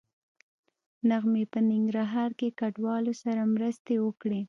نغمې 1.09 1.43
په 1.51 1.59
ننګرهار 1.69 2.31
کې 2.39 2.55
کډوالو 2.59 3.13
سره 3.23 3.41
مرستې 3.55 3.95
وکړې 4.05 4.39